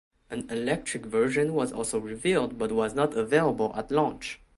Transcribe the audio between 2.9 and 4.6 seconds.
not available at launch.